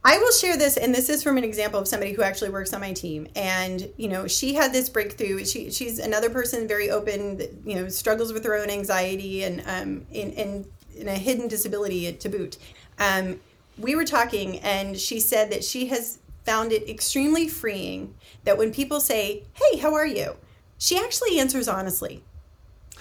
[0.03, 2.73] I will share this, and this is from an example of somebody who actually works
[2.73, 3.27] on my team.
[3.35, 5.43] And you know, she had this breakthrough.
[5.45, 7.41] She, she's another person, very open.
[7.65, 12.11] You know, struggles with her own anxiety and um, in, in, in a hidden disability
[12.13, 12.57] to boot.
[12.97, 13.39] Um,
[13.77, 18.71] we were talking, and she said that she has found it extremely freeing that when
[18.71, 20.35] people say, "Hey, how are you?"
[20.79, 22.23] she actually answers honestly.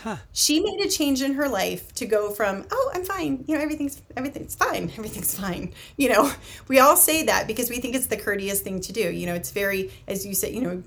[0.02, 0.16] Huh.
[0.32, 3.60] She made a change in her life to go from, oh, I'm fine, you know,
[3.60, 5.72] everything's everything's fine, everything's fine.
[5.96, 6.32] You know,
[6.68, 9.10] we all say that because we think it's the courteous thing to do.
[9.10, 10.82] You know, it's very, as you say, you know,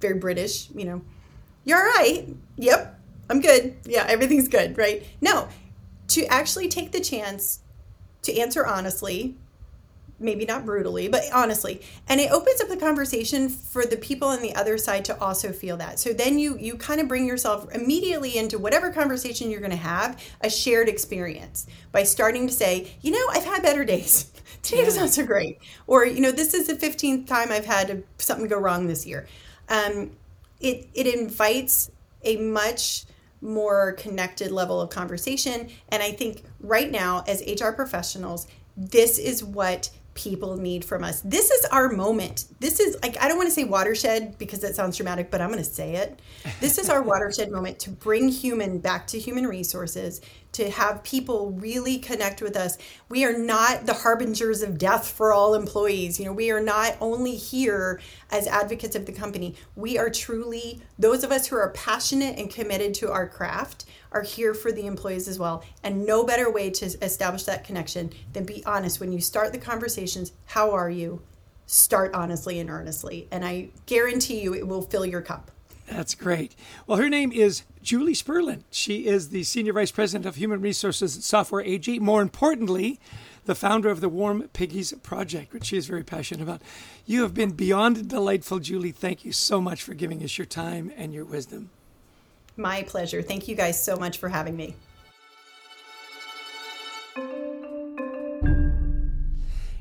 [0.00, 0.70] very British.
[0.70, 1.02] You know,
[1.64, 2.28] you're all right.
[2.56, 3.76] Yep, I'm good.
[3.84, 5.04] Yeah, everything's good, right?
[5.20, 5.48] No,
[6.08, 7.60] to actually take the chance
[8.22, 9.36] to answer honestly
[10.18, 11.82] maybe not brutally, but honestly.
[12.08, 15.52] And it opens up the conversation for the people on the other side to also
[15.52, 15.98] feel that.
[15.98, 19.76] So then you you kind of bring yourself immediately into whatever conversation you're going to
[19.76, 24.32] have, a shared experience by starting to say, "You know, I've had better days.
[24.62, 28.04] Today was not so great." Or, "You know, this is the 15th time I've had
[28.18, 29.26] something go wrong this year."
[29.68, 30.12] Um,
[30.60, 31.90] it it invites
[32.22, 33.04] a much
[33.42, 39.44] more connected level of conversation and i think right now as hr professionals this is
[39.44, 41.20] what people need from us.
[41.20, 42.46] This is our moment.
[42.58, 45.50] This is like I don't want to say watershed because that sounds dramatic, but I'm
[45.50, 46.20] going to say it.
[46.60, 50.20] This is our watershed moment to bring human back to human resources,
[50.56, 52.78] to have people really connect with us.
[53.10, 56.18] We are not the harbingers of death for all employees.
[56.18, 59.54] You know, we are not only here as advocates of the company.
[59.74, 64.22] We are truly those of us who are passionate and committed to our craft are
[64.22, 65.62] here for the employees as well.
[65.82, 69.58] And no better way to establish that connection than be honest when you start the
[69.58, 70.32] conversations.
[70.46, 71.20] How are you?
[71.66, 73.28] Start honestly and earnestly.
[73.30, 75.50] And I guarantee you it will fill your cup.
[75.86, 76.56] That's great.
[76.86, 78.64] Well, her name is Julie Sperlin.
[78.72, 82.00] She is the Senior Vice President of Human Resources at Software AG.
[82.00, 82.98] More importantly,
[83.44, 86.62] the founder of the Warm Piggies Project, which she is very passionate about.
[87.06, 88.90] You have been beyond delightful, Julie.
[88.90, 91.70] Thank you so much for giving us your time and your wisdom.
[92.56, 93.22] My pleasure.
[93.22, 94.74] Thank you guys so much for having me.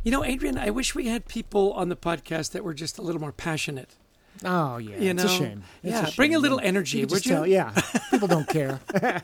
[0.03, 3.01] You know, Adrian, I wish we had people on the podcast that were just a
[3.01, 3.95] little more passionate.
[4.43, 5.23] Oh yeah, you know?
[5.23, 5.63] it's a shame.
[5.81, 6.15] It's yeah, a shame.
[6.15, 7.31] bring a little energy, you would you?
[7.31, 7.71] Tell, yeah,
[8.11, 8.79] people don't care.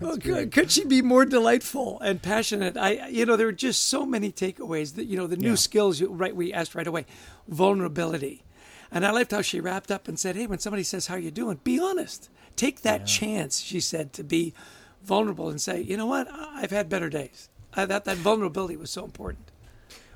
[0.00, 2.76] well, could, could, she be more delightful and passionate?
[2.76, 5.54] I, you know, there are just so many takeaways that you know the new yeah.
[5.56, 6.00] skills.
[6.00, 7.06] Right, we asked right away,
[7.48, 8.44] vulnerability.
[8.92, 11.30] And I liked how she wrapped up and said, "Hey, when somebody says how you
[11.30, 12.28] doing, be honest.
[12.56, 14.54] Take that chance." She said to be
[15.02, 16.28] vulnerable and say, "You know what?
[16.30, 19.50] I've had better days." Uh, that that vulnerability was so important.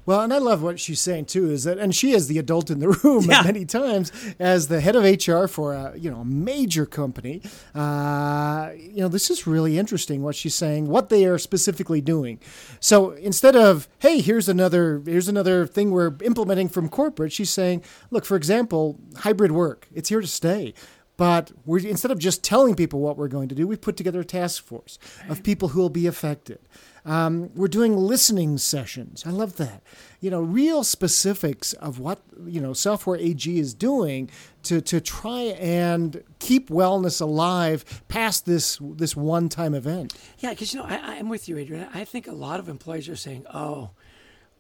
[0.07, 2.71] Well, and I love what she's saying too is that, and she is the adult
[2.71, 3.43] in the room Yeah.
[3.43, 7.41] many times as the head of HR for a you know a major company.
[7.75, 12.39] Uh, you know, this is really interesting what she's saying, what they are specifically doing.
[12.81, 17.83] So instead of hey, here's another here's another thing we're implementing from corporate, she's saying,
[18.11, 20.75] look, for example, hybrid work, it's here to stay.
[21.17, 24.21] But we're instead of just telling people what we're going to do, we've put together
[24.21, 24.99] a task force
[25.29, 26.59] of people who will be affected.
[27.07, 29.25] Um, we're doing listening sessions.
[29.27, 29.83] I love that.
[30.21, 34.31] You know, real specifics of what you know Software AG is doing
[34.65, 40.15] to to try and keep wellness alive past this this one time event.
[40.39, 41.87] Yeah, because you know I, I'm with you, Adrian.
[41.95, 43.91] I think a lot of employees are saying, "Oh,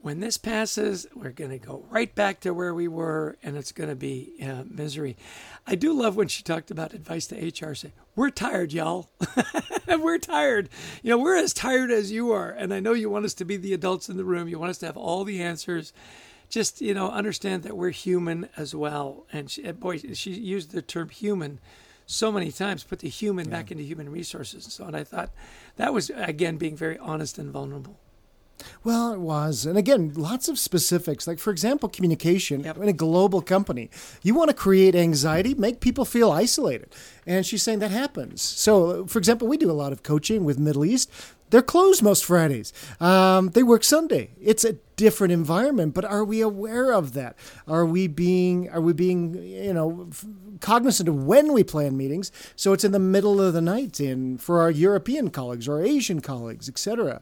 [0.04, 3.72] when this passes, we're going to go right back to where we were, and it's
[3.72, 5.16] going to be uh, misery."
[5.66, 7.74] I do love when she talked about advice to HR.
[7.74, 9.08] Say, "We're tired, y'all.
[9.88, 10.68] we're tired.
[11.02, 13.46] You know, we're as tired as you are, and I know you want us to
[13.46, 14.46] be the adults in the room.
[14.46, 15.94] You want us to have all the answers."
[16.50, 19.24] Just you know, understand that we're human as well.
[19.32, 21.60] And she, boy, she used the term "human."
[22.06, 24.94] so many times put the human back into human resources and so on.
[24.94, 25.30] I thought
[25.76, 27.98] that was again being very honest and vulnerable.
[28.82, 29.66] Well, it was.
[29.66, 31.26] And again, lots of specifics.
[31.26, 32.78] Like, for example, communication Yep.
[32.78, 33.90] in a global company.
[34.22, 36.88] You want to create anxiety, make people feel isolated.
[37.26, 38.42] And she's saying that happens.
[38.42, 41.10] So, for example, we do a lot of coaching with Middle East.
[41.50, 42.72] They're closed most Fridays.
[43.00, 44.30] Um, they work Sunday.
[44.42, 47.36] It's a different environment, but are we aware of that?
[47.68, 50.24] Are we being are we being you know f-
[50.60, 52.32] cognizant of when we plan meetings?
[52.56, 56.20] So it's in the middle of the night in for our European colleagues or Asian
[56.20, 57.20] colleagues, etc.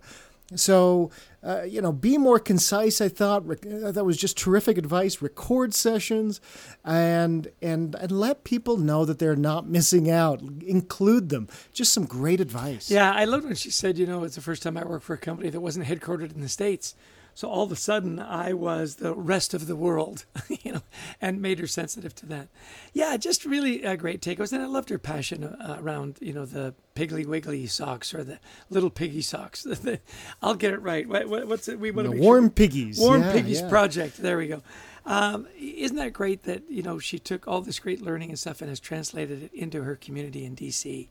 [0.57, 1.11] So,
[1.43, 3.01] uh, you know, be more concise.
[3.01, 5.23] I thought uh, that was just terrific advice.
[5.23, 6.41] Record sessions,
[6.85, 10.41] and and and let people know that they're not missing out.
[10.41, 11.49] Include them.
[11.73, 12.91] Just some great advice.
[12.91, 15.15] Yeah, I loved when she said, you know, it's the first time I worked for
[15.15, 16.95] a company that wasn't headquartered in the States.
[17.35, 20.25] So all of a sudden I was the rest of the world,
[20.63, 20.83] you know,
[21.21, 22.49] and made her sensitive to that.
[22.93, 24.53] Yeah, just really a great takeaways.
[24.53, 28.39] And I loved her passion uh, around, you know, the Piggly Wiggly socks or the
[28.69, 29.67] little piggy socks.
[30.43, 31.09] I'll get it right.
[31.09, 31.81] What, what, what's it?
[31.81, 32.99] We want to Warm sure- Piggies.
[32.99, 33.69] Warm Yeah, Piggies yeah.
[33.69, 34.19] Project.
[34.19, 34.63] There we go.
[35.05, 38.61] Um, isn't that great that you know she took all this great learning and stuff
[38.61, 41.09] and has translated it into her community in DC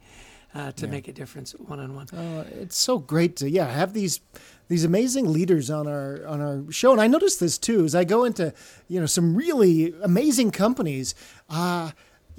[0.53, 2.07] uh, to make a difference one on one.
[2.09, 4.19] Uh, it's so great to yeah have these
[4.67, 8.03] these amazing leaders on our on our show and i noticed this too as i
[8.03, 8.53] go into
[8.87, 11.13] you know some really amazing companies
[11.49, 11.91] uh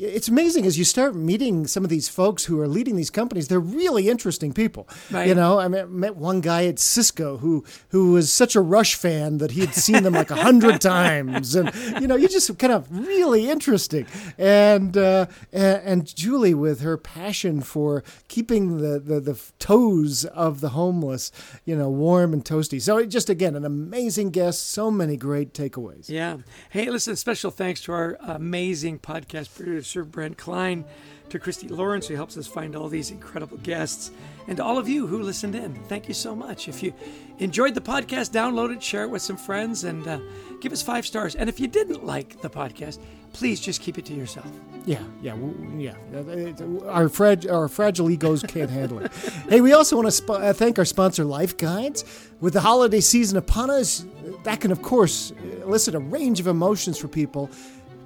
[0.02, 3.46] it's amazing as you start meeting some of these folks who are leading these companies.
[3.46, 4.88] They're really interesting people.
[5.10, 5.28] Right.
[5.28, 8.96] You know, I met, met one guy at Cisco who who was such a Rush
[8.96, 12.58] fan that he had seen them like a hundred times, and you know, you just
[12.58, 14.06] kind of really interesting.
[14.38, 20.60] And uh, and, and Julie with her passion for keeping the, the the toes of
[20.60, 21.30] the homeless,
[21.64, 22.80] you know, warm and toasty.
[22.80, 24.68] So just again an amazing guest.
[24.70, 26.08] So many great takeaways.
[26.08, 26.38] Yeah.
[26.70, 30.84] Hey, listen, special thanks to our amazing podcast producer, Brent Klein,
[31.28, 34.10] to Christy Lawrence, who helps us find all these incredible guests,
[34.48, 35.74] and to all of you who listened in.
[35.84, 36.68] Thank you so much.
[36.68, 36.92] If you
[37.38, 40.18] enjoyed the podcast, download it, share it with some friends, and uh,
[40.60, 41.34] give us five stars.
[41.34, 42.98] And if you didn't like the podcast,
[43.32, 44.46] please just keep it to yourself.
[44.84, 45.36] Yeah, yeah,
[45.78, 45.94] yeah.
[46.14, 49.10] Uh, Our, frag- our fragile egos can't handle it.
[49.48, 52.04] Hey, we also want to sp- uh, thank our sponsor, Life Guides.
[52.40, 54.04] With the holiday season upon us,
[54.44, 55.32] that can, of course,
[55.62, 57.48] elicit a range of emotions for people.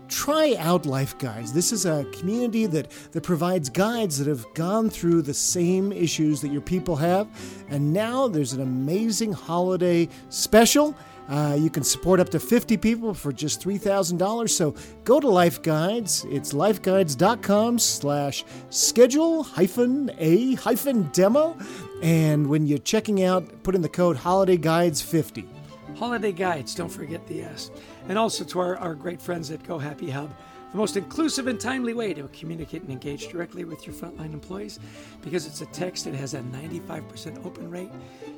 [0.09, 1.53] Try out Life Guides.
[1.53, 6.41] This is a community that, that provides guides that have gone through the same issues
[6.41, 7.29] that your people have.
[7.69, 10.95] And now there's an amazing holiday special.
[11.29, 14.49] Uh, you can support up to 50 people for just $3,000.
[14.49, 16.25] So go to Life Guides.
[16.29, 21.57] It's lifeguides.com slash schedule hyphen a hyphen demo.
[22.03, 25.49] And when you're checking out, put in the code holiday guides 50.
[25.97, 27.71] Holiday guides, don't forget the S.
[28.09, 30.31] And also to our, our great friends at Go Happy Hub,
[30.73, 34.79] the most inclusive and timely way to communicate and engage directly with your frontline employees
[35.23, 37.91] because it's a text that has a 95% open rate.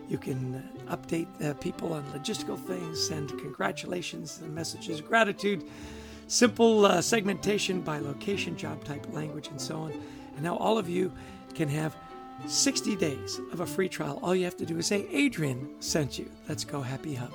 [0.08, 5.64] You can update uh, people on logistical things, send congratulations and messages, gratitude,
[6.28, 9.92] simple uh, segmentation by location, job type, language, and so on.
[10.34, 11.12] And now all of you
[11.54, 11.96] can have
[12.46, 14.20] 60 days of a free trial.
[14.22, 16.30] All you have to do is say, Adrian sent you.
[16.48, 17.32] Let's go Happy Hub.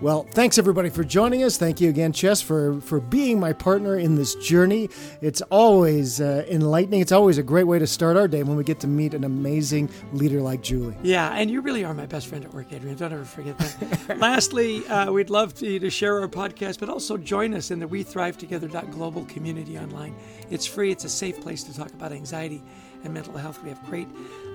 [0.00, 1.56] Well, thanks everybody for joining us.
[1.56, 4.88] Thank you again, Chess, for for being my partner in this journey.
[5.20, 7.00] It's always uh, enlightening.
[7.00, 9.24] It's always a great way to start our day when we get to meet an
[9.24, 10.96] amazing leader like Julie.
[11.02, 12.96] Yeah, and you really are my best friend at work, Adrian.
[12.96, 14.18] Don't ever forget that.
[14.18, 17.78] Lastly, uh, we'd love for you to share our podcast, but also join us in
[17.78, 20.14] the We Thrive Together global community online.
[20.50, 20.90] It's free.
[20.90, 22.62] It's a safe place to talk about anxiety
[23.04, 23.62] and mental health.
[23.62, 24.08] We have great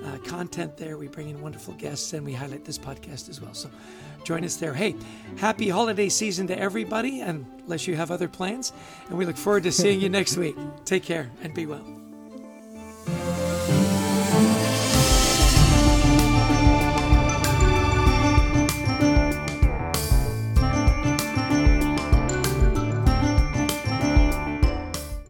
[0.03, 0.97] uh, content there.
[0.97, 3.53] We bring in wonderful guests and we highlight this podcast as well.
[3.53, 3.69] So
[4.23, 4.73] Join us there.
[4.73, 4.95] Hey,
[5.37, 8.73] happy holiday season to everybody, unless you have other plans.
[9.09, 10.55] And we look forward to seeing you next week.
[10.85, 11.85] Take care and be well.